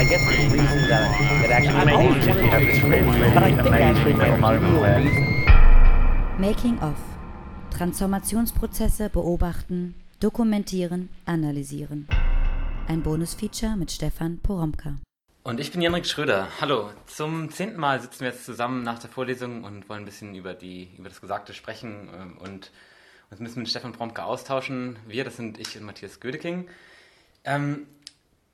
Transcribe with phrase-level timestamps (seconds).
[0.00, 1.12] I guess the reason that,
[1.42, 5.44] that actually I've always wanted to explain, but I think actually the real reason.
[6.38, 6.96] Making of.
[7.76, 12.08] Transformationsprozesse beobachten, dokumentieren, analysieren.
[12.88, 14.96] Ein Bonusfeature mit Stefan Poromka.
[15.42, 16.48] Und ich bin Janrik Schröder.
[16.62, 16.88] Hallo.
[17.04, 20.54] Zum zehnten Mal sitzen wir jetzt zusammen nach der Vorlesung und wollen ein bisschen über,
[20.54, 22.70] die, über das Gesagte sprechen ähm, und
[23.30, 24.98] uns ein bisschen mit Stefan Poromka austauschen.
[25.06, 26.68] Wir, das sind ich und Matthias Gödeking.
[27.44, 27.86] Ähm,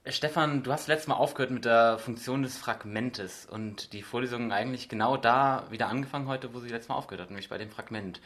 [0.09, 4.89] Stefan, du hast letztes Mal aufgehört mit der Funktion des Fragmentes und die Vorlesung eigentlich
[4.89, 8.21] genau da wieder angefangen heute, wo sie letztes Mal aufgehört hat, nämlich bei dem Fragment.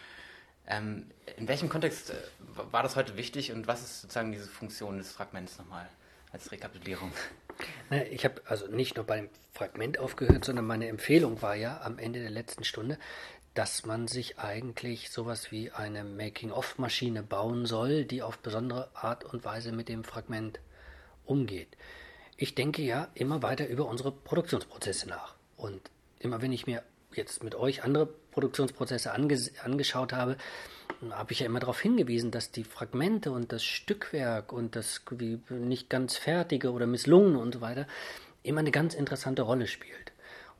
[0.66, 1.06] Ähm,
[1.38, 2.14] in welchem Kontext äh,
[2.70, 5.88] war das heute wichtig und was ist sozusagen diese Funktion des Fragments nochmal
[6.32, 7.12] als Rekapitulierung?
[8.10, 12.20] Ich habe also nicht nur beim Fragment aufgehört, sondern meine Empfehlung war ja am Ende
[12.20, 12.98] der letzten Stunde,
[13.54, 19.44] dass man sich eigentlich sowas wie eine Making-of-Maschine bauen soll, die auf besondere Art und
[19.44, 20.60] Weise mit dem Fragment
[21.30, 21.68] umgeht.
[22.36, 25.34] Ich denke ja immer weiter über unsere Produktionsprozesse nach.
[25.56, 25.80] Und
[26.18, 26.82] immer wenn ich mir
[27.14, 30.36] jetzt mit euch andere Produktionsprozesse ange angeschaut habe,
[31.10, 35.02] habe ich ja immer darauf hingewiesen, dass die Fragmente und das Stückwerk und das
[35.48, 37.86] nicht ganz fertige oder misslungene und so weiter
[38.42, 40.12] immer eine ganz interessante Rolle spielt.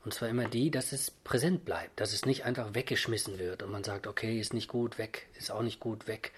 [0.03, 3.71] Und zwar immer die, dass es präsent bleibt, dass es nicht einfach weggeschmissen wird und
[3.71, 6.31] man sagt, okay, ist nicht gut, weg, ist auch nicht gut, weg.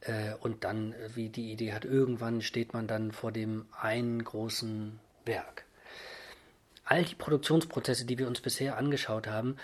[0.00, 4.98] Äh, und dann, wie die Idee hat, irgendwann steht man dann vor dem einen großen
[5.24, 5.64] Werk.
[6.84, 9.56] All die Produktionsprozesse, die wir uns bisher angeschaut haben,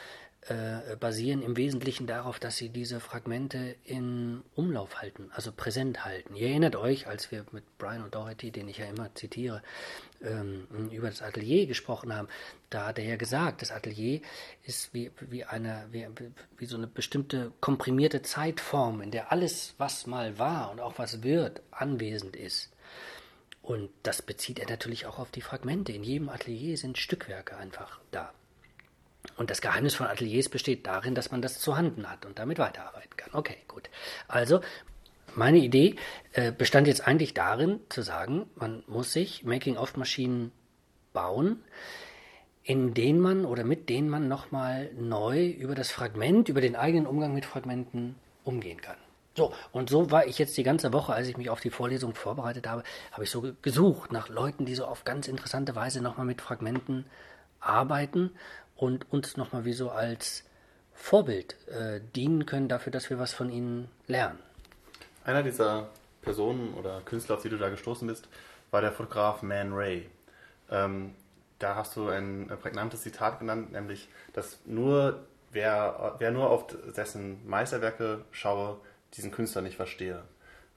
[0.48, 6.36] äh, basieren im Wesentlichen darauf, dass sie diese Fragmente in Umlauf halten, also präsent halten.
[6.36, 9.62] Ihr erinnert euch, als wir mit Brian und Doherty, den ich ja immer zitiere,
[10.22, 12.28] ähm, über das Atelier gesprochen haben,
[12.68, 14.20] da hat er ja gesagt, das Atelier
[14.64, 16.06] ist wie, wie, eine, wie,
[16.58, 21.22] wie so eine bestimmte komprimierte Zeitform, in der alles, was mal war und auch was
[21.22, 22.70] wird, anwesend ist.
[23.62, 25.92] Und das bezieht er natürlich auch auf die Fragmente.
[25.92, 28.34] In jedem Atelier sind Stückwerke einfach da.
[29.36, 32.58] Und das Geheimnis von Ateliers besteht darin, dass man das zu Handen hat und damit
[32.58, 33.30] weiterarbeiten kann.
[33.32, 33.90] Okay, gut.
[34.28, 34.60] Also,
[35.34, 35.96] meine Idee
[36.32, 40.52] äh, bestand jetzt eigentlich darin, zu sagen, man muss sich Making-of-Maschinen
[41.12, 41.62] bauen,
[42.62, 47.06] in denen man oder mit denen man nochmal neu über das Fragment, über den eigenen
[47.06, 48.14] Umgang mit Fragmenten
[48.44, 48.96] umgehen kann.
[49.36, 52.14] So, und so war ich jetzt die ganze Woche, als ich mich auf die Vorlesung
[52.14, 56.26] vorbereitet habe, habe ich so gesucht nach Leuten, die so auf ganz interessante Weise nochmal
[56.26, 57.04] mit Fragmenten
[57.58, 58.30] arbeiten
[58.84, 60.44] und uns nochmal wie so als
[60.92, 64.38] Vorbild äh, dienen können dafür, dass wir was von ihnen lernen.
[65.24, 65.88] Einer dieser
[66.22, 68.28] Personen oder Künstler, auf die du da gestoßen bist,
[68.70, 70.08] war der Fotograf Man Ray.
[70.70, 71.14] Ähm,
[71.58, 77.46] da hast du ein prägnantes Zitat genannt, nämlich, dass nur wer, wer nur auf dessen
[77.48, 78.78] Meisterwerke schaue,
[79.14, 80.22] diesen Künstler nicht verstehe.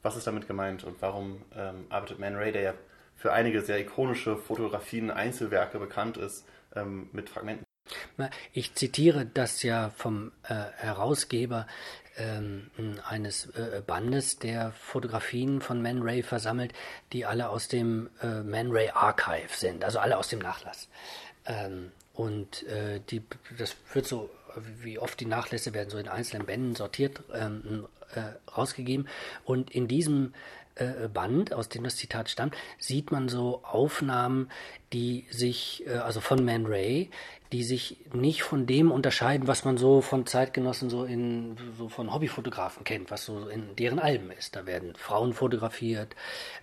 [0.02, 2.74] Was ist damit gemeint und warum ähm, arbeitet Man Ray, der ja
[3.16, 6.46] für einige sehr ikonische Fotografien, Einzelwerke bekannt ist,
[6.76, 7.67] ähm, mit Fragmenten?
[8.54, 11.68] Ich zitiere das ja vom äh, Herausgeber
[12.18, 12.72] ähm,
[13.08, 16.74] eines äh, Bandes, der Fotografien von Man Ray versammelt,
[17.14, 20.90] die alle aus dem äh, Man Ray Archive sind, also alle aus dem Nachlass.
[21.46, 23.22] Ähm, und äh, die,
[23.58, 24.30] das wird so,
[24.82, 29.08] wie oft die Nachlässe werden so in einzelnen Bänden sortiert ähm, äh, rausgegeben.
[29.46, 30.34] Und in diesem
[30.76, 34.50] äh, Band, aus dem das Zitat stammt, sieht man so Aufnahmen,
[34.94, 37.10] die sich, äh, also von Man Ray,
[37.52, 42.14] die sich nicht von dem unterscheiden, was man so von Zeitgenossen so in so von
[42.14, 44.56] Hobbyfotografen kennt, was so in deren Alben ist.
[44.56, 46.16] Da werden Frauen fotografiert,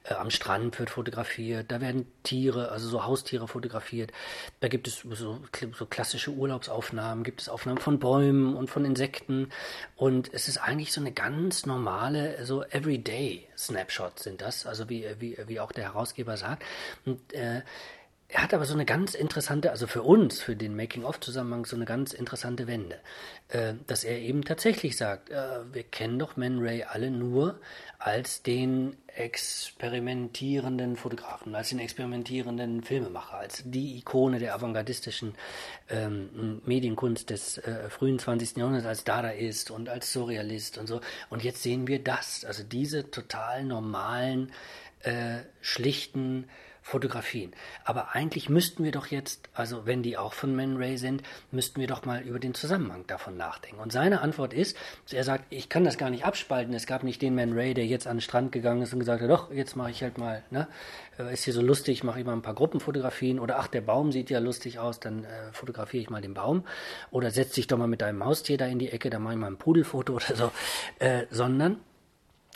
[0.05, 4.13] äh, am Strand wird fotografiert, da werden Tiere, also so Haustiere fotografiert.
[4.61, 5.41] Da gibt es so,
[5.73, 9.51] so klassische Urlaubsaufnahmen, gibt es Aufnahmen von Bäumen und von Insekten
[9.97, 15.07] und es ist eigentlich so eine ganz normale, so Everyday Snapshots sind das, also wie
[15.19, 16.63] wie wie auch der Herausgeber sagt
[17.07, 17.63] und äh,
[18.35, 21.85] er hat aber so eine ganz interessante, also für uns, für den Making-of-Zusammenhang, so eine
[21.85, 22.99] ganz interessante Wende.
[23.47, 27.61] Äh, dass er eben tatsächlich sagt, äh, wir kennen doch Man Ray alle nur
[28.01, 35.37] als den experimentierenden Fotografen, als den experimentierenden Filmemacher, als die Ikone der avantgardistischen
[35.89, 38.57] ähm, Medienkunst des äh, frühen 20.
[38.57, 41.01] Jahrhunderts, als Dada ist und als Surrealist und so.
[41.31, 44.51] Und jetzt sehen wir das, also diese total normalen,
[45.05, 46.47] äh, schlichten,
[46.85, 47.55] Fotografien.
[47.83, 51.81] Aber eigentlich müssten wir doch jetzt, also wenn die auch von Man Ray sind, müssten
[51.81, 53.81] wir doch mal über den Zusammenhang davon nachdenken.
[53.81, 54.77] Und seine Antwort ist,
[55.11, 56.75] er sagt, ich kann das gar nicht abspalten.
[56.75, 59.23] Es gab nicht den Man Ray, der jetzt an den Strand gegangen ist und gesagt
[59.23, 60.69] hat, doch, jetzt mache ich halt mal, ne,
[61.19, 64.13] äh, ist hier so lustig, mache ich mal ein paar Gruppenfotografien oder ach, der Baum
[64.13, 66.67] sieht ja lustig aus, dann äh, fotografiere ich mal den Baum
[67.11, 69.41] oder setz dich doch mal mit deinem Haustier da in die Ecke, dann mache ich
[69.41, 70.53] mal ein Pudelfoto oder so,
[70.99, 71.81] äh, sondern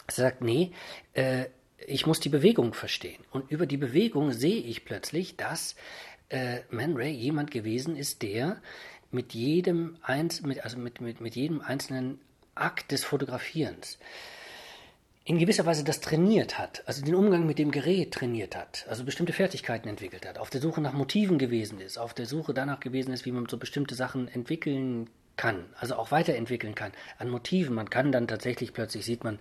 [0.07, 0.73] er sagt, nee,
[1.15, 1.47] äh,
[1.87, 3.23] ich muss die Bewegung verstehen.
[3.31, 5.77] Und über die Bewegung sehe ich plötzlich, dass
[6.29, 8.61] äh, Man Ray jemand gewesen ist, der
[9.11, 12.21] mit jedem, Einz mit, also mit, mit, mit jedem einzelnen
[12.55, 13.99] Akt des Fotografierens
[15.29, 19.05] in gewisser Weise das trainiert hat, also den Umgang mit dem Gerät trainiert hat, also
[19.05, 22.81] bestimmte Fertigkeiten entwickelt hat, auf der Suche nach Motiven gewesen ist, auf der Suche danach
[22.81, 27.75] gewesen ist, wie man so bestimmte Sachen entwickeln kann, also auch weiterentwickeln kann an Motiven.
[27.75, 29.39] Man kann dann tatsächlich plötzlich sieht man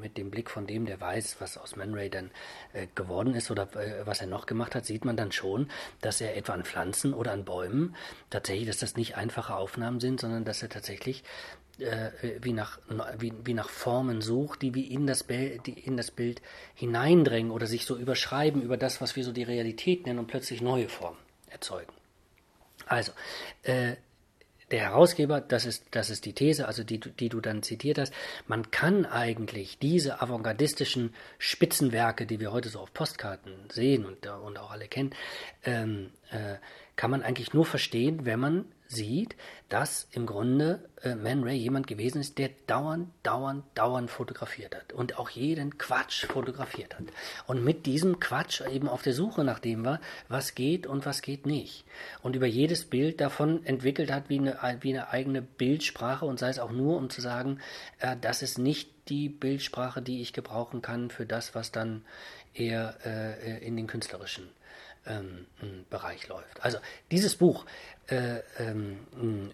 [0.00, 2.30] mit dem Blick von dem, der weiß, was aus Man Ray dann
[2.72, 5.70] äh, geworden ist oder äh, was er noch gemacht hat, sieht man dann schon,
[6.00, 7.96] dass er etwa an Pflanzen oder an Bäumen
[8.30, 11.24] tatsächlich, dass das nicht einfache Aufnahmen sind, sondern dass er tatsächlich
[11.78, 12.78] äh, wie, nach,
[13.18, 16.42] wie, wie nach Formen sucht, die wie in das, Bild, die in das Bild
[16.74, 20.60] hineindrängen oder sich so überschreiben über das, was wir so die Realität nennen und plötzlich
[20.60, 21.18] neue Formen
[21.48, 21.92] erzeugen.
[22.86, 23.12] Also,
[23.62, 23.96] äh,
[24.72, 28.12] der Herausgeber, das ist, das ist die These, also die, die du dann zitiert hast,
[28.48, 34.58] man kann eigentlich diese avantgardistischen Spitzenwerke, die wir heute so auf Postkarten sehen und, und
[34.58, 35.10] auch alle kennen,
[35.64, 36.56] ähm, äh,
[36.96, 39.36] kann man eigentlich nur verstehen, wenn man sieht,
[39.68, 44.92] dass im Grunde äh, Man Ray jemand gewesen ist, der dauernd, dauernd, dauernd fotografiert hat
[44.92, 47.06] und auch jeden Quatsch fotografiert hat.
[47.46, 51.22] Und mit diesem Quatsch eben auf der Suche nach dem war, was geht und was
[51.22, 51.84] geht nicht.
[52.22, 56.50] Und über jedes Bild davon entwickelt hat wie eine, wie eine eigene Bildsprache und sei
[56.50, 57.58] es auch nur, um zu sagen,
[57.98, 62.04] äh, das ist nicht die Bildsprache, die ich gebrauchen kann für das, was dann
[62.54, 64.48] eher äh, in den künstlerischen
[65.06, 65.46] ähm,
[65.90, 66.62] Bereich läuft.
[66.62, 66.78] Also
[67.10, 67.64] dieses Buch
[68.08, 68.98] äh, ähm,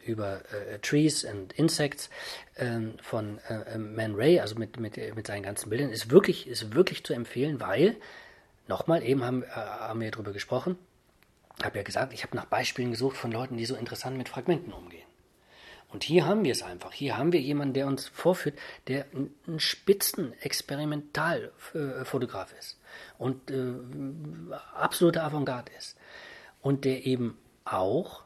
[0.05, 2.11] über äh, Trees and Insects
[2.57, 6.47] ähm, von äh, äh, Man Ray, also mit, mit, mit seinen ganzen Bildern, ist wirklich,
[6.47, 7.97] ist wirklich zu empfehlen, weil,
[8.67, 10.79] nochmal, eben haben, äh, haben wir darüber gesprochen,
[11.63, 14.73] habe ja gesagt, ich habe nach Beispielen gesucht von Leuten, die so interessant mit Fragmenten
[14.73, 15.08] umgehen.
[15.91, 16.93] Und hier haben wir es einfach.
[16.93, 18.59] Hier haben wir jemanden, der uns vorführt,
[18.89, 22.79] der ein Spitzen-Experimentalfotograf ist
[23.17, 23.73] und äh,
[24.75, 25.97] absolute Avantgarde ist.
[26.61, 28.25] Und der eben auch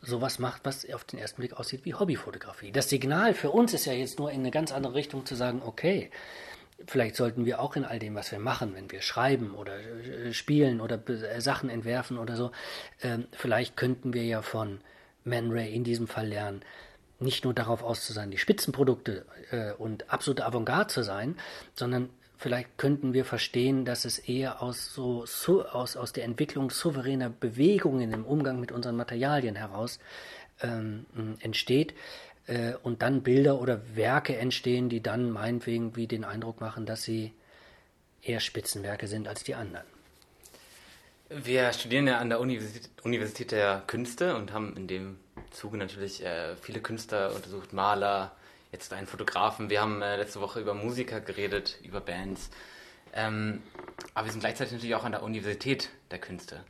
[0.00, 2.72] sowas macht, was auf den ersten Blick aussieht wie Hobbyfotografie.
[2.72, 5.62] Das Signal für uns ist ja jetzt nur in eine ganz andere Richtung zu sagen,
[5.64, 6.10] okay,
[6.86, 10.32] vielleicht sollten wir auch in all dem, was wir machen, wenn wir schreiben oder äh,
[10.32, 12.50] spielen oder äh, Sachen entwerfen oder so,
[13.00, 14.80] äh, vielleicht könnten wir ja von
[15.24, 16.62] Man Ray in diesem Fall lernen,
[17.24, 21.36] nicht nur darauf aus zu sein, die Spitzenprodukte äh, und absolute Avantgarde zu sein,
[21.74, 26.70] sondern vielleicht könnten wir verstehen, dass es eher aus, so, so, aus, aus der Entwicklung
[26.70, 29.98] souveräner Bewegungen im Umgang mit unseren Materialien heraus
[30.62, 31.06] ähm,
[31.40, 31.94] entsteht
[32.46, 37.02] äh, und dann Bilder oder Werke entstehen, die dann meinetwegen wie den Eindruck machen, dass
[37.02, 37.32] sie
[38.22, 39.86] eher Spitzenwerke sind als die anderen.
[41.30, 45.16] Wir studieren ja an der Universität, Universität der Künste und haben in dem
[45.54, 48.32] Zuge natürlich äh, viele Künstler untersucht, Maler,
[48.72, 49.70] jetzt einen Fotografen.
[49.70, 52.50] Wir haben äh, letzte Woche über Musiker geredet, über Bands.
[53.12, 53.62] Ähm,
[54.12, 56.64] aber wir sind gleichzeitig natürlich auch an der Universität der Künste.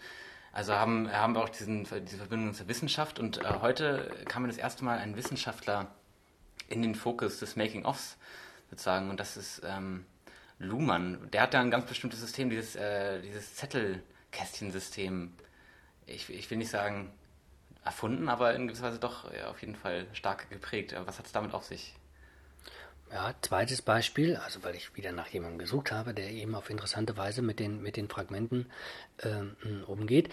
[0.53, 4.49] Also haben, haben wir auch diesen, diese Verbindung zur Wissenschaft und äh, heute kam mir
[4.49, 5.91] das erste Mal ein Wissenschaftler
[6.69, 8.19] in den Fokus des Making-ofs
[8.71, 10.05] sozusagen und das ist ähm,
[10.59, 11.29] Luhmann.
[11.33, 15.33] Der hat da ein ganz bestimmtes System, dieses, äh, dieses Zettelkästchensystem.
[16.07, 17.11] Ich, ich will nicht sagen
[17.85, 20.95] erfunden, aber in gewisser Weise doch ja, auf jeden Fall stark geprägt.
[21.05, 21.95] Was hat es damit auf sich?
[23.13, 27.17] Ja, zweites Beispiel, also weil ich wieder nach jemandem gesucht habe, der eben auf interessante
[27.17, 28.67] Weise mit den, mit den Fragmenten
[29.23, 30.31] ähm, umgeht.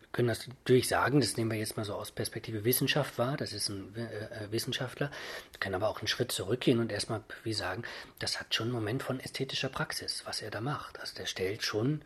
[0.00, 3.36] Wir können das natürlich sagen, das nehmen wir jetzt mal so aus Perspektive Wissenschaft wahr,
[3.36, 5.10] das ist ein äh, äh Wissenschaftler,
[5.52, 7.82] wir können aber auch einen Schritt zurückgehen und erstmal wie sagen,
[8.18, 10.98] das hat schon einen Moment von ästhetischer Praxis, was er da macht.
[10.98, 12.02] Also der stellt schon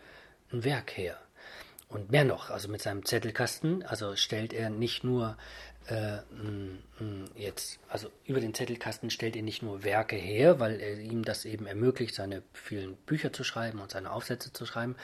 [0.52, 1.18] ein Werk her.
[1.90, 5.36] Und mehr noch, also mit seinem Zettelkasten, also stellt er nicht nur
[5.86, 6.18] äh,
[7.34, 11.44] jetzt, also über den Zettelkasten stellt er nicht nur Werke her, weil er ihm das
[11.44, 14.96] eben ermöglicht, seine vielen Bücher zu schreiben und seine Aufsätze zu schreiben,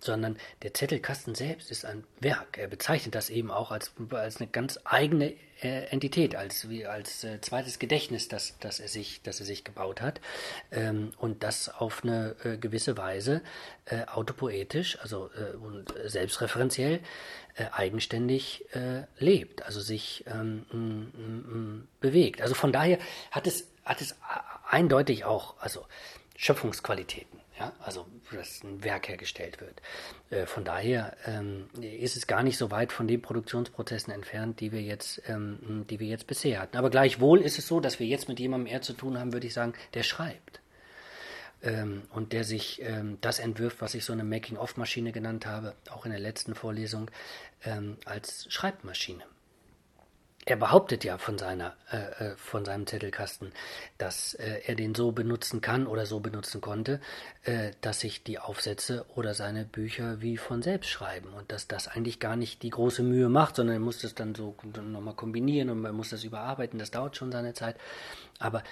[0.00, 2.58] sondern der Zettelkasten selbst ist ein Werk.
[2.58, 7.24] Er bezeichnet das eben auch als, als eine ganz eigene äh, Entität, als, wie, als
[7.24, 10.20] äh, zweites Gedächtnis, das, das, er sich, das er sich gebaut hat
[10.72, 13.42] ähm, und das auf eine äh, gewisse Weise
[13.86, 17.00] äh, autopoetisch, also äh, und selbstreferenziell
[17.54, 18.64] äh, eigenständig
[19.18, 22.42] lebt, also sich ähm, m, m, bewegt.
[22.42, 22.98] Also von daher
[23.30, 24.16] hat es, hat es
[24.68, 25.86] eindeutig auch also
[26.36, 29.80] Schöpfungsqualitäten ja, also dass ein Werk hergestellt wird.
[30.30, 34.72] Äh, von daher ähm, ist es gar nicht so weit von den Produktionsprozessen entfernt, die
[34.72, 36.76] wir jetzt, ähm, die wir jetzt bisher hatten.
[36.76, 39.46] Aber gleichwohl ist es so, dass wir jetzt mit jemandem eher zu tun haben, würde
[39.46, 40.60] ich sagen, der schreibt.
[41.64, 46.04] Ähm, und der sich ähm, das entwirft, was ich so eine Making-of-Maschine genannt habe, auch
[46.04, 47.10] in der letzten Vorlesung,
[47.64, 49.24] ähm, als Schreibmaschine.
[50.46, 53.52] er behauptet ja von seiner, äh, äh, von seinem Zettelkasten,
[53.96, 57.00] dass äh, er den so benutzen kann oder so benutzen konnte,
[57.44, 61.88] äh, dass sich die Aufsätze oder seine Bücher wie von selbst schreiben und dass das
[61.88, 65.70] eigentlich gar nicht die große Mühe macht, sondern er muss das dann so nochmal kombinieren
[65.70, 66.78] und man muss das überarbeiten.
[66.78, 67.76] Das dauert schon seine Zeit.
[68.38, 68.62] Aber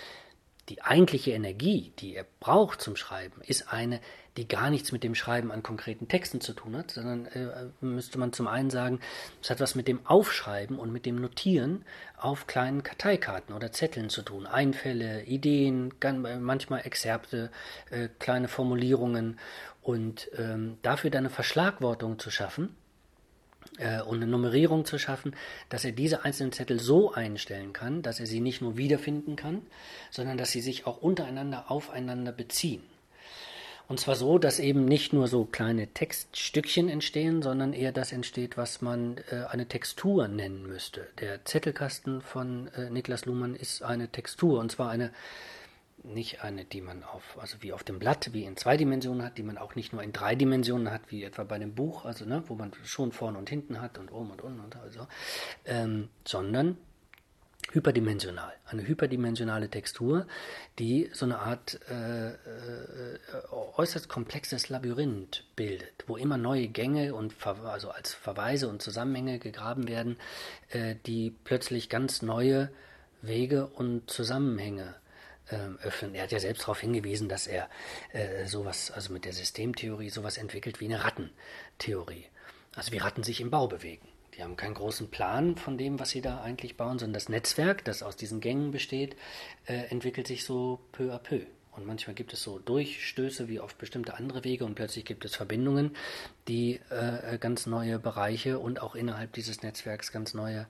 [0.68, 4.00] die eigentliche Energie, die er braucht zum Schreiben, ist eine,
[4.36, 8.18] die gar nichts mit dem Schreiben an konkreten Texten zu tun hat, sondern äh, müsste
[8.18, 9.00] man zum einen sagen,
[9.42, 11.84] es hat was mit dem Aufschreiben und mit dem Notieren
[12.16, 14.46] auf kleinen Karteikarten oder Zetteln zu tun.
[14.46, 15.92] Einfälle, Ideen,
[16.40, 17.50] manchmal Exzerpte,
[17.90, 19.38] äh, kleine Formulierungen
[19.82, 22.76] und ähm, dafür dann eine Verschlagwortung zu schaffen,
[23.78, 25.34] äh, und eine Nummerierung zu schaffen,
[25.68, 29.62] dass er diese einzelnen Zettel so einstellen kann, dass er sie nicht nur wiederfinden kann,
[30.10, 32.82] sondern dass sie sich auch untereinander aufeinander beziehen.
[33.88, 38.56] Und zwar so, dass eben nicht nur so kleine Textstückchen entstehen, sondern eher das entsteht,
[38.56, 41.06] was man äh, eine Textur nennen müsste.
[41.20, 45.10] Der Zettelkasten von äh, Niklas Luhmann ist eine Textur, und zwar eine
[46.04, 49.38] nicht eine, die man auf, also wie auf dem Blatt, wie in zwei Dimensionen hat,
[49.38, 52.24] die man auch nicht nur in drei Dimensionen hat, wie etwa bei einem Buch, also
[52.24, 55.06] ne, wo man schon vorne und hinten hat und oben und unten und also,
[55.64, 56.76] ähm, sondern
[57.70, 60.26] hyperdimensional, eine hyperdimensionale Textur,
[60.78, 62.34] die so eine Art äh, äh,
[63.76, 69.88] äußerst komplexes Labyrinth bildet, wo immer neue Gänge und also als Verweise und Zusammenhänge gegraben
[69.88, 70.16] werden,
[70.70, 72.70] äh, die plötzlich ganz neue
[73.22, 74.96] Wege und Zusammenhänge
[75.48, 76.14] öffnen.
[76.14, 77.68] Er hat ja selbst darauf hingewiesen, dass er
[78.12, 82.26] äh, sowas, also mit der Systemtheorie, sowas entwickelt wie eine Rattentheorie.
[82.74, 84.08] Also wie Ratten sich im Bau bewegen.
[84.36, 87.84] Die haben keinen großen Plan von dem, was sie da eigentlich bauen, sondern das Netzwerk,
[87.84, 89.14] das aus diesen Gängen besteht,
[89.66, 91.42] äh, entwickelt sich so peu à peu.
[91.72, 95.34] Und manchmal gibt es so Durchstöße wie auf bestimmte andere Wege und plötzlich gibt es
[95.34, 95.96] Verbindungen,
[96.46, 100.66] die äh, ganz neue Bereiche und auch innerhalb dieses Netzwerks ganz neue,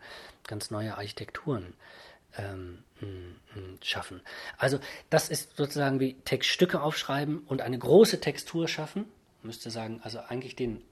[0.47, 1.75] ganz neue Architekturen
[2.39, 2.79] ähm,
[3.83, 4.21] schaffen.
[4.59, 4.79] Also
[5.11, 9.05] das ist sozusagen wie Textstücke aufschreiben und eine große Textur schaffen.
[9.43, 10.83] Man müsste sagen, also eigentlich den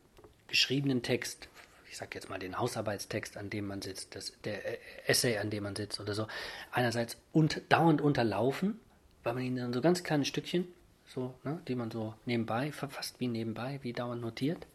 [0.49, 1.49] geschriebenen Text,
[1.89, 4.61] ich sage jetzt mal den Hausarbeitstext, an dem man sitzt, das, der
[5.09, 6.27] Essay, an dem man sitzt oder so,
[6.73, 8.81] einerseits und, dauernd unterlaufen,
[9.23, 10.67] weil man ihn dann so ganz kleine Stückchen,
[11.07, 14.67] so, ne, die man so nebenbei, fast wie nebenbei, wie dauernd notiert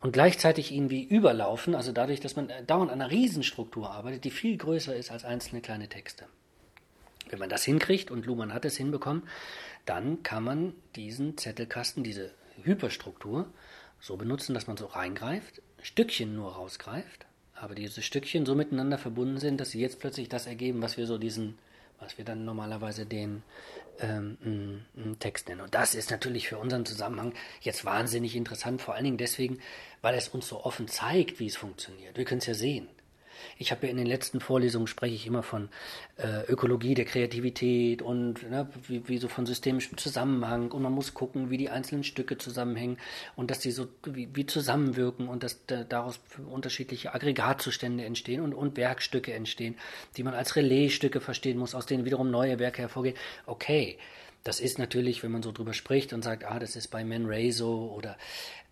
[0.00, 4.30] und gleichzeitig ihn wie überlaufen, also dadurch, dass man dauernd an einer Riesenstruktur arbeitet, die
[4.30, 6.26] viel größer ist als einzelne kleine Texte.
[7.30, 9.24] Wenn man das hinkriegt, und Luhmann hat es hinbekommen,
[9.84, 12.30] dann kann man diesen Zettelkasten, diese
[12.62, 13.48] Hyperstruktur,
[14.00, 19.38] so benutzen, dass man so reingreift, Stückchen nur rausgreift, aber diese Stückchen so miteinander verbunden
[19.38, 21.58] sind, dass sie jetzt plötzlich das ergeben, was wir so diesen,
[21.98, 23.42] was wir dann normalerweise den
[24.00, 24.84] ähm,
[25.18, 25.60] Text nennen.
[25.60, 29.58] Und das ist natürlich für unseren Zusammenhang jetzt wahnsinnig interessant, vor allen Dingen deswegen,
[30.02, 32.16] weil es uns so offen zeigt, wie es funktioniert.
[32.16, 32.88] Wir können es ja sehen.
[33.56, 35.68] Ich habe ja in den letzten Vorlesungen spreche ich immer von
[36.16, 41.14] äh, Ökologie der Kreativität und ne, wie, wie, so von systemischem Zusammenhang und man muss
[41.14, 42.98] gucken, wie die einzelnen Stücke zusammenhängen
[43.36, 48.54] und dass die so wie, wie zusammenwirken und dass da, daraus unterschiedliche Aggregatzustände entstehen und,
[48.54, 49.76] und Werkstücke entstehen,
[50.16, 53.16] die man als Relaisstücke verstehen muss, aus denen wiederum neue Werke hervorgehen.
[53.46, 53.98] Okay,
[54.44, 57.26] das ist natürlich, wenn man so drüber spricht und sagt, ah, das ist bei Man
[57.26, 58.16] Ray so oder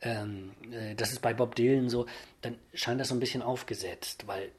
[0.03, 2.07] ähm, äh, das ist bei Bob Dylan so,
[2.43, 4.51] dann scheint das so ein bisschen aufgesetzt, weil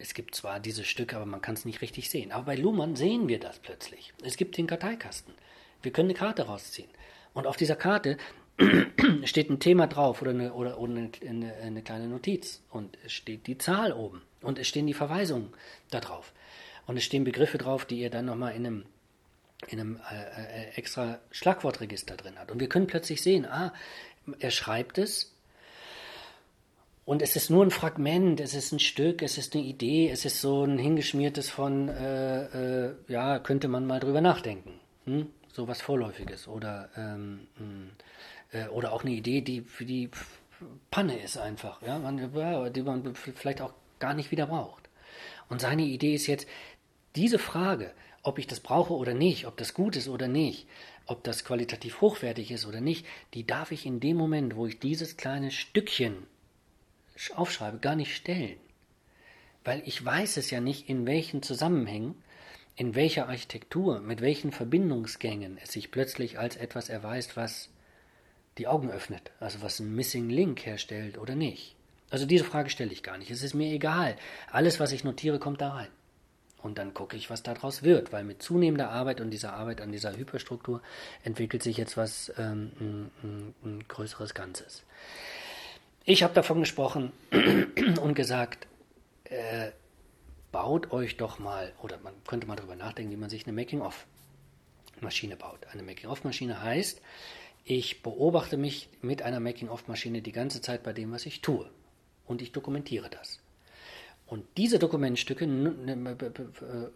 [0.00, 2.32] es gibt zwar diese Stücke, aber man kann es nicht richtig sehen.
[2.32, 4.14] Aber bei Luhmann sehen wir das plötzlich.
[4.24, 5.34] Es gibt den Karteikasten.
[5.82, 6.88] Wir können eine Karte rausziehen.
[7.34, 8.16] Und auf dieser Karte
[9.24, 12.62] steht ein Thema drauf oder eine, oder, oder eine, eine, eine, kleine Notiz.
[12.70, 14.22] Und es steht die Zahl oben.
[14.40, 15.52] Und es stehen die Verweisungen
[15.90, 16.32] da drauf.
[16.86, 18.84] Und es stehen Begriffe drauf, die ihr dann nochmal in einem,
[19.68, 22.50] in einem äh, äh, extra Schlagwortregister drin habt.
[22.50, 23.74] Und wir können plötzlich sehen, ah,
[24.38, 25.34] er schreibt es
[27.04, 30.24] und es ist nur ein Fragment, es ist ein Stück, es ist eine Idee, es
[30.24, 32.44] ist so ein hingeschmiertes von, äh,
[32.86, 34.78] äh, ja, könnte man mal drüber nachdenken.
[35.06, 35.26] Hm?
[35.52, 37.90] So was Vorläufiges oder, ähm, hm,
[38.52, 40.08] äh, oder auch eine Idee, die für die
[40.90, 44.88] Panne ist einfach, ja, man, die man vielleicht auch gar nicht wieder braucht.
[45.48, 46.46] Und seine Idee ist jetzt,
[47.16, 50.68] diese Frage, ob ich das brauche oder nicht, ob das gut ist oder nicht,
[51.10, 54.78] ob das qualitativ hochwertig ist oder nicht, die darf ich in dem Moment, wo ich
[54.78, 56.26] dieses kleine Stückchen
[57.34, 58.58] aufschreibe, gar nicht stellen.
[59.64, 62.14] Weil ich weiß es ja nicht, in welchen Zusammenhängen,
[62.76, 67.70] in welcher Architektur, mit welchen Verbindungsgängen es sich plötzlich als etwas erweist, was
[68.56, 71.74] die Augen öffnet, also was ein Missing Link herstellt oder nicht.
[72.08, 73.30] Also diese Frage stelle ich gar nicht.
[73.30, 74.16] Es ist mir egal.
[74.50, 75.88] Alles, was ich notiere, kommt da rein.
[76.62, 79.92] Und dann gucke ich, was daraus wird, weil mit zunehmender Arbeit und dieser Arbeit an
[79.92, 80.82] dieser Hyperstruktur
[81.24, 84.82] entwickelt sich jetzt was ähm, ein, ein, größeres Ganzes.
[86.04, 87.12] Ich habe davon gesprochen
[88.02, 88.66] und gesagt,
[89.24, 89.70] äh,
[90.52, 95.36] baut euch doch mal, oder man könnte mal darüber nachdenken, wie man sich eine Making-of-Maschine
[95.36, 95.66] baut.
[95.72, 97.00] Eine Making-of-Maschine heißt,
[97.64, 101.70] ich beobachte mich mit einer Making-of-Maschine die ganze Zeit bei dem, was ich tue.
[102.26, 103.40] Und ich dokumentiere das.
[104.30, 105.44] Und diese Dokumentstücke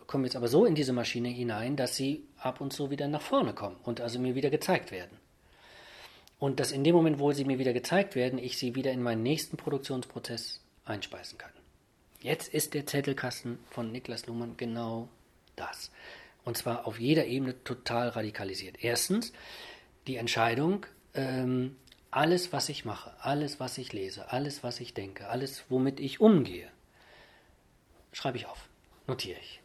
[0.06, 3.22] kommen jetzt aber so in diese Maschine hinein, dass sie ab und zu wieder nach
[3.22, 5.18] vorne kommen und also mir wieder gezeigt werden.
[6.38, 9.02] Und dass in dem Moment, wo sie mir wieder gezeigt werden, ich sie wieder in
[9.02, 11.50] meinen nächsten Produktionsprozess einspeisen kann.
[12.20, 15.08] Jetzt ist der Zettelkasten von Niklas Luhmann genau
[15.56, 15.90] das.
[16.44, 18.76] Und zwar auf jeder Ebene total radikalisiert.
[18.80, 19.32] Erstens
[20.06, 21.74] die Entscheidung, ähm,
[22.12, 26.20] alles, was ich mache, alles, was ich lese, alles, was ich denke, alles, womit ich
[26.20, 26.68] umgehe,
[28.14, 28.68] schreibe ich auf,
[29.06, 29.60] notiere ich.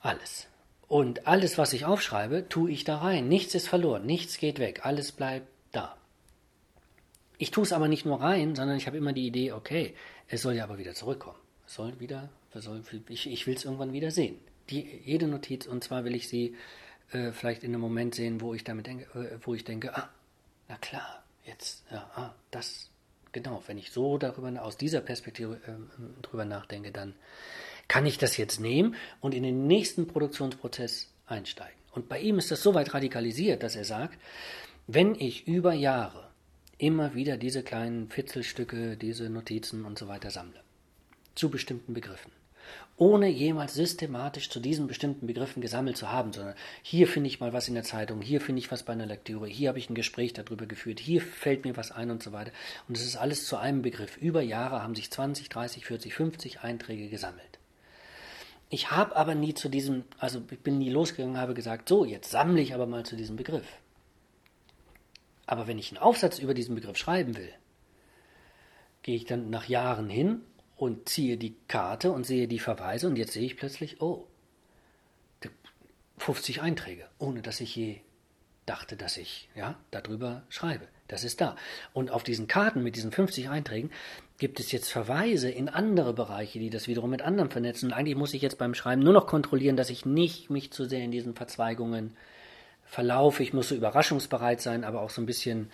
[0.00, 0.48] Alles.
[0.86, 3.26] Und alles, was ich aufschreibe, tue ich da rein.
[3.28, 5.96] Nichts ist verloren, nichts geht weg, alles bleibt da.
[7.38, 9.94] Ich tue es aber nicht nur rein, sondern ich habe immer die Idee, okay,
[10.28, 11.38] es soll ja aber wieder zurückkommen.
[11.66, 14.38] Es soll wieder, soll, ich, ich will es irgendwann wieder sehen.
[14.70, 16.54] Die, jede Notiz, und zwar will ich sie
[17.10, 20.10] äh, vielleicht in einem Moment sehen, wo ich damit denke, äh, wo ich denke, ah,
[20.68, 22.90] na klar, jetzt, ja, ah, das,
[23.34, 27.14] genau, wenn ich so darüber, aus dieser Perspektive äh, drüber nachdenke, dann
[27.86, 31.76] kann ich das jetzt nehmen und in den nächsten Produktionsprozess einsteigen.
[31.92, 34.18] Und bei ihm ist das so weit radikalisiert, dass er sagt,
[34.86, 36.30] wenn ich über Jahre
[36.78, 40.60] immer wieder diese kleinen Fitzelstücke, diese Notizen und so weiter sammle,
[41.34, 42.32] zu bestimmten Begriffen,
[42.96, 47.52] ohne jemals systematisch zu diesen bestimmten Begriffen gesammelt zu haben, sondern hier finde ich mal
[47.52, 49.96] was in der Zeitung, hier finde ich was bei einer Lektüre, hier habe ich ein
[49.96, 52.52] Gespräch darüber geführt, hier fällt mir was ein und so weiter.
[52.88, 54.16] Und es ist alles zu einem Begriff.
[54.16, 57.58] Über Jahre haben sich 20, 30, 40, 50 Einträge gesammelt.
[58.70, 62.30] Ich habe aber nie zu diesem, also ich bin nie losgegangen, habe gesagt, so, jetzt
[62.30, 63.66] sammle ich aber mal zu diesem Begriff.
[65.46, 67.52] Aber wenn ich einen Aufsatz über diesen Begriff schreiben will,
[69.02, 70.42] gehe ich dann nach Jahren hin
[70.84, 74.26] und ziehe die Karte und sehe die Verweise und jetzt sehe ich plötzlich, oh,
[76.18, 78.00] 50 Einträge, ohne dass ich je
[78.66, 80.86] dachte, dass ich ja, darüber schreibe.
[81.08, 81.56] Das ist da.
[81.92, 83.90] Und auf diesen Karten mit diesen 50 Einträgen
[84.38, 87.86] gibt es jetzt Verweise in andere Bereiche, die das wiederum mit anderen vernetzen.
[87.86, 90.86] Und eigentlich muss ich jetzt beim Schreiben nur noch kontrollieren, dass ich nicht mich zu
[90.86, 92.16] sehr in diesen Verzweigungen
[92.86, 93.42] verlaufe.
[93.42, 95.70] Ich muss so überraschungsbereit sein, aber auch so ein bisschen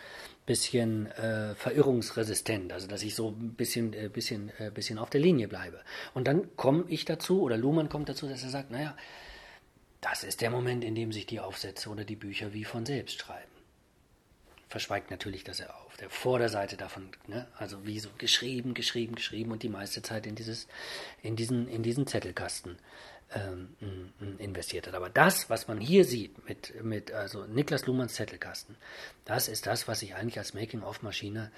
[0.51, 5.21] bisschen äh, verirrungsresistent, also dass ich so ein bisschen, äh, bisschen, äh, bisschen auf der
[5.21, 5.81] Linie bleibe.
[6.13, 8.97] Und dann komme ich dazu, oder Luhmann kommt dazu, dass er sagt, naja,
[10.01, 13.21] das ist der Moment, in dem sich die Aufsätze oder die Bücher wie von selbst
[13.21, 13.53] schreiben.
[14.69, 19.53] Verschweigt natürlich, dass er auf der Vorderseite davon, ne, also wie so geschrieben, geschrieben, geschrieben
[19.53, 20.67] und die meiste Zeit in dieses,
[21.23, 22.77] in diesen, in diesen Zettelkasten
[24.39, 24.95] investiert hat.
[24.95, 28.77] Aber das, was man hier sieht mit, mit also Niklas Luhmanns Zettelkasten,
[29.25, 31.51] das ist das, was ich eigentlich als Making-of-Maschine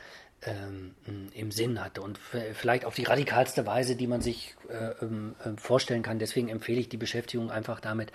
[0.43, 0.95] ähm,
[1.35, 6.03] im Sinn hatte und vielleicht auf die radikalste Weise, die man sich äh, äh, vorstellen
[6.03, 6.19] kann.
[6.19, 8.13] Deswegen empfehle ich die Beschäftigung einfach damit,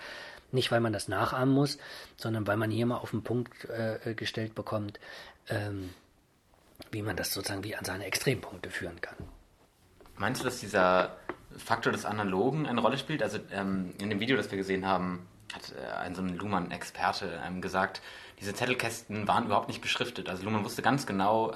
[0.52, 1.78] nicht weil man das nachahmen muss,
[2.16, 5.00] sondern weil man hier mal auf den Punkt äh, gestellt bekommt,
[5.48, 5.90] ähm,
[6.90, 9.16] wie man das sozusagen wie an seine Extrempunkte führen kann.
[10.16, 11.16] Meinst du, dass dieser
[11.56, 13.22] Faktor des Analogen eine Rolle spielt.
[13.22, 17.40] Also ähm, in dem Video, das wir gesehen haben, hat äh, ein so ein Luhmann-Experte
[17.46, 18.02] ähm, gesagt,
[18.40, 20.28] diese Zettelkästen waren überhaupt nicht beschriftet.
[20.28, 21.54] Also Luhmann wusste ganz genau,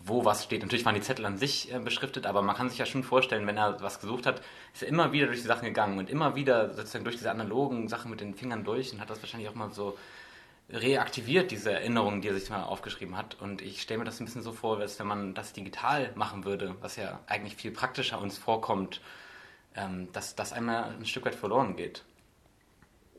[0.00, 0.62] wo was steht.
[0.62, 3.46] Natürlich waren die Zettel an sich äh, beschriftet, aber man kann sich ja schon vorstellen,
[3.46, 4.42] wenn er was gesucht hat,
[4.74, 7.88] ist er immer wieder durch die Sachen gegangen und immer wieder sozusagen durch diese analogen
[7.88, 9.96] Sachen mit den Fingern durch und hat das wahrscheinlich auch mal so
[10.70, 13.36] reaktiviert, diese Erinnerungen, die er sich mal aufgeschrieben hat.
[13.40, 16.44] Und ich stelle mir das ein bisschen so vor, als wenn man das digital machen
[16.44, 19.00] würde, was ja eigentlich viel praktischer uns vorkommt
[19.74, 22.04] ähm, dass das einmal ein Stück weit verloren geht.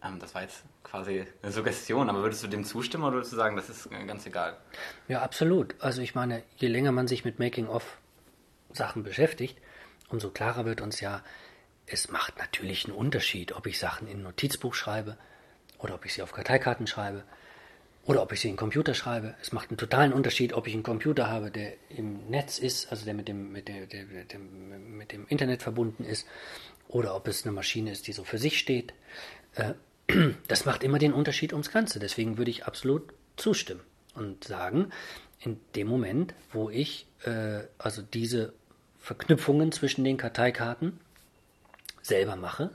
[0.04, 3.38] Ähm, das war jetzt quasi eine Suggestion, aber würdest du dem zustimmen oder würdest du
[3.38, 4.58] sagen, das ist äh, ganz egal?
[5.08, 5.76] Ja, absolut.
[5.80, 9.58] Also ich meine, je länger man sich mit Making-of-Sachen beschäftigt,
[10.10, 11.22] umso klarer wird uns ja,
[11.86, 15.18] es macht natürlich einen Unterschied, ob ich Sachen in ein Notizbuch schreibe
[15.80, 17.24] oder ob ich sie auf Karteikarten schreibe
[18.10, 19.36] oder ob ich sie in den Computer schreibe.
[19.40, 23.06] Es macht einen totalen Unterschied, ob ich einen Computer habe, der im Netz ist, also
[23.06, 26.26] der mit dem, mit, der, der, der, mit dem Internet verbunden ist,
[26.88, 28.96] oder ob es eine Maschine ist, die so für sich steht.
[29.54, 29.74] Äh,
[30.48, 32.00] das macht immer den Unterschied ums Ganze.
[32.00, 33.82] Deswegen würde ich absolut zustimmen
[34.16, 34.90] und sagen,
[35.40, 38.54] in dem Moment, wo ich äh, also diese
[38.98, 41.00] Verknüpfungen zwischen den Karteikarten
[42.02, 42.72] selber mache,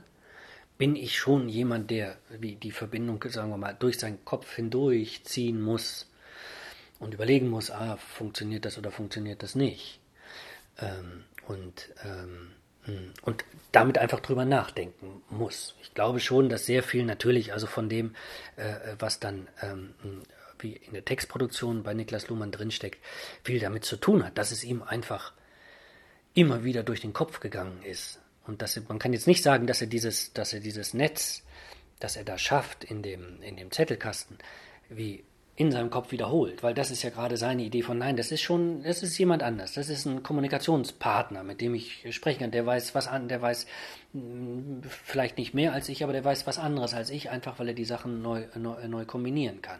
[0.77, 5.61] bin ich schon jemand, der die Verbindung, sagen wir mal, durch seinen Kopf hindurch ziehen
[5.61, 6.11] muss
[6.99, 9.99] und überlegen muss, ah, funktioniert das oder funktioniert das nicht.
[10.79, 12.51] Ähm, und, ähm,
[12.83, 15.75] hm, und damit einfach drüber nachdenken muss.
[15.81, 18.15] Ich glaube schon, dass sehr viel natürlich, also von dem,
[18.57, 20.23] äh, was dann ähm, hm,
[20.59, 22.99] wie in der Textproduktion bei Niklas Luhmann drinsteckt,
[23.43, 25.33] viel damit zu tun hat, dass es ihm einfach
[26.33, 29.67] immer wieder durch den Kopf gegangen ist Und dass er, man kann jetzt nicht sagen,
[29.67, 31.43] dass er dieses, dass er dieses Netz,
[31.99, 34.37] das er da schafft in dem, in dem Zettelkasten,
[34.89, 35.23] wie
[35.57, 38.41] in seinem Kopf wiederholt, weil das ist ja gerade seine Idee von nein, das ist
[38.41, 42.65] schon, das ist jemand anders, das ist ein Kommunikationspartner, mit dem ich sprechen kann, der
[42.65, 43.65] weiß was an, der weiß
[44.11, 47.69] mh, vielleicht nicht mehr als ich, aber der weiß was anderes als ich, einfach weil
[47.69, 49.79] er die Sachen neu, neu, neu kombinieren kann.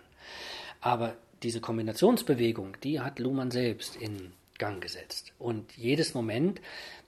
[0.80, 5.34] Aber diese Kombinationsbewegung, die hat Luhmann selbst in Gang gesetzt.
[5.40, 6.62] Und jedes Moment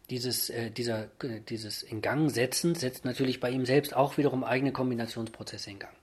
[0.09, 4.43] dieses, äh, dieser, äh, dieses in Gang setzen, setzt natürlich bei ihm selbst auch wiederum
[4.43, 5.93] eigene Kombinationsprozesse in Gang.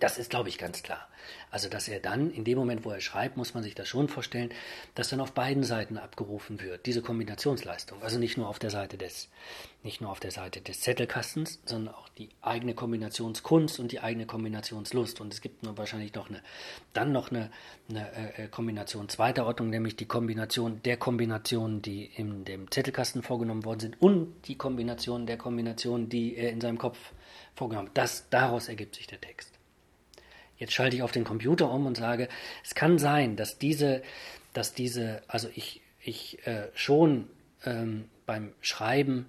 [0.00, 1.08] Das ist, glaube ich, ganz klar.
[1.50, 4.08] Also, dass er dann, in dem Moment, wo er schreibt, muss man sich das schon
[4.08, 4.50] vorstellen,
[4.94, 8.02] dass dann auf beiden Seiten abgerufen wird, diese Kombinationsleistung.
[8.02, 9.28] Also nicht nur auf der Seite des,
[9.82, 14.26] nicht nur auf der Seite des Zettelkastens, sondern auch die eigene Kombinationskunst und die eigene
[14.26, 15.20] Kombinationslust.
[15.20, 16.42] Und es gibt nur wahrscheinlich noch eine,
[16.92, 17.50] dann noch eine,
[17.88, 23.64] eine äh, Kombination zweiter Ordnung, nämlich die Kombination der Kombinationen, die in dem Zettelkasten vorgenommen
[23.64, 26.98] worden sind und die Kombination der Kombinationen, die er in seinem Kopf
[27.54, 27.96] vorgenommen hat.
[27.96, 29.55] Das, daraus ergibt sich der Text.
[30.58, 32.28] Jetzt schalte ich auf den Computer um und sage,
[32.64, 34.02] es kann sein, dass diese,
[34.52, 37.28] dass diese, also ich, ich äh, schon
[37.64, 39.26] ähm, beim Schreiben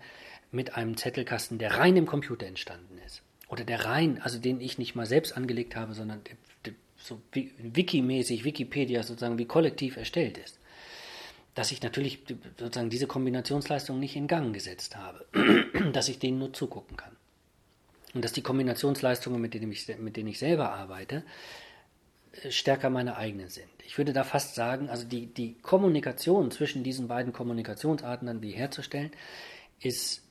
[0.52, 4.78] mit einem Zettelkasten, der rein im Computer entstanden ist, oder der rein, also den ich
[4.78, 6.36] nicht mal selbst angelegt habe, sondern der,
[6.66, 10.60] der, so wikimäßig, Wikipedia sozusagen wie kollektiv erstellt ist,
[11.56, 12.20] dass ich natürlich
[12.58, 15.26] sozusagen diese Kombinationsleistung nicht in Gang gesetzt habe,
[15.94, 17.18] dass ich denen nur zugucken kann
[18.14, 21.24] und dass die Kombinationsleistungen, mit denen ich, mit denen ich selber arbeite,
[22.44, 23.70] äh, stärker meine eigenen sind.
[23.86, 28.52] Ich würde da fast sagen, also die, die Kommunikation zwischen diesen beiden Kommunikationsarten dann wie
[28.52, 29.12] herzustellen,
[29.80, 30.24] ist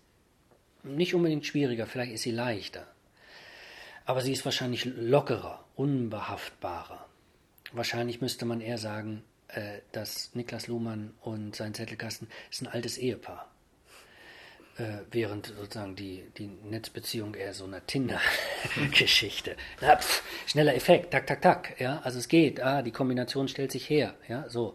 [0.82, 2.86] nicht unbedingt schwieriger, vielleicht ist sie leichter.
[4.04, 7.06] Aber sie ist wahrscheinlich lockerer, unbehaftbarer.
[7.72, 12.98] Wahrscheinlich müsste man eher sagen, äh, dass Niklas Luhmann und sein Zettelkasten ist ein altes
[12.98, 13.50] Ehepaar
[14.78, 19.56] äh, während sozusagen die, die Netzbeziehung eher so eine Tinder-Geschichte.
[20.46, 24.14] schneller Effekt, tak, tak, tak, ja, also es geht, ah, die Kombination stellt sich her,
[24.28, 24.74] ja, so.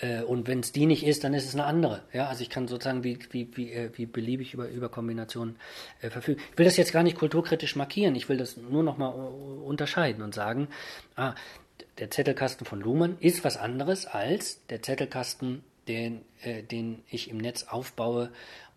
[0.00, 2.50] Äh, und wenn es die nicht ist, dann ist es eine andere, ja, also ich
[2.50, 5.56] kann sozusagen wie, wie, wie, äh, wie beliebig über, über Kombinationen
[6.02, 6.40] äh, verfügen.
[6.52, 10.34] Ich will das jetzt gar nicht kulturkritisch markieren, ich will das nur nochmal unterscheiden und
[10.34, 10.68] sagen,
[11.16, 11.34] ah,
[11.98, 17.38] der Zettelkasten von Luhmann ist was anderes als der Zettelkasten, den, äh, den ich im
[17.38, 18.30] Netz aufbaue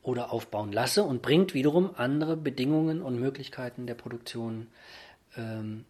[0.03, 4.67] oder aufbauen lasse und bringt wiederum andere Bedingungen und Möglichkeiten der Produktion
[5.37, 5.85] ähm,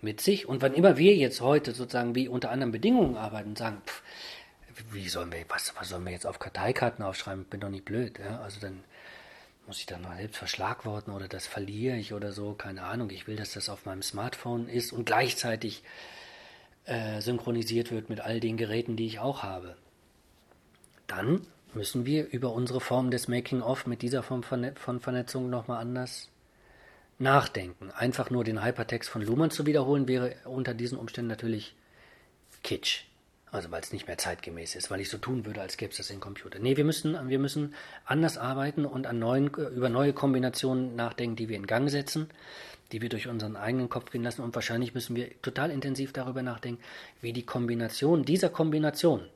[0.00, 0.48] mit sich.
[0.48, 4.02] Und wann immer wir jetzt heute sozusagen wie unter anderen Bedingungen arbeiten sagen, pff,
[4.92, 7.44] wie sollen wir, was, was sollen wir jetzt auf Karteikarten aufschreiben?
[7.44, 8.18] Bin doch nicht blöd.
[8.18, 8.40] Ja?
[8.40, 8.84] Also dann
[9.66, 13.10] muss ich dann mal selbst verschlagworten oder das verliere ich oder so, keine Ahnung.
[13.10, 15.82] Ich will, dass das auf meinem Smartphone ist und gleichzeitig
[16.84, 19.76] äh, synchronisiert wird mit all den Geräten, die ich auch habe.
[21.06, 26.30] Dann müssen wir über unsere Form des Making-of mit dieser Form von Vernetzung nochmal anders
[27.18, 27.90] nachdenken.
[27.90, 31.74] Einfach nur den Hypertext von Luhmann zu wiederholen, wäre unter diesen Umständen natürlich
[32.62, 33.04] Kitsch.
[33.52, 35.98] Also weil es nicht mehr zeitgemäß ist, weil ich so tun würde, als gäbe es
[35.98, 36.58] das im Computer.
[36.58, 41.48] Nee, wir müssen, wir müssen anders arbeiten und an neuen, über neue Kombinationen nachdenken, die
[41.48, 42.28] wir in Gang setzen,
[42.92, 44.42] die wir durch unseren eigenen Kopf gehen lassen.
[44.42, 46.82] Und wahrscheinlich müssen wir total intensiv darüber nachdenken,
[47.20, 49.26] wie die Kombination dieser Kombination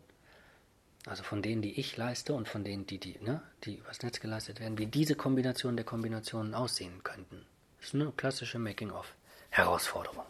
[1.06, 4.20] also von denen, die ich leiste und von denen, die, die, ne, die übers Netz
[4.20, 7.46] geleistet werden, wie diese Kombination der Kombinationen aussehen könnten.
[7.78, 10.26] Das ist eine klassische Making-of-Herausforderung.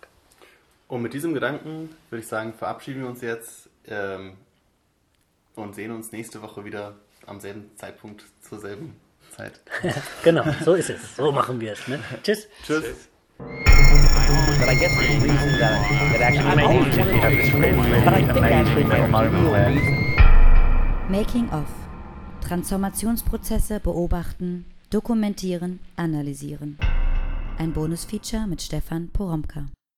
[0.89, 4.37] Und mit diesem Gedanken würde ich sagen, verabschieden wir uns jetzt ähm,
[5.55, 8.97] und sehen uns nächste Woche wieder am selben Zeitpunkt zur selben
[9.31, 9.61] Zeit.
[10.25, 11.17] genau, so ist es.
[11.17, 11.87] So machen wir es.
[11.89, 12.01] Ne?
[12.23, 12.49] Tschüss.
[12.65, 13.09] Tschüss.
[13.39, 19.51] But I guess the reason that, that actually made me have this really amazing moment
[19.51, 20.00] where
[21.11, 21.67] Making of.
[22.41, 26.79] Transformationsprozesse beobachten, dokumentieren, analysieren.
[27.59, 29.67] Ein Bonusfeature mit Stefan Poromka.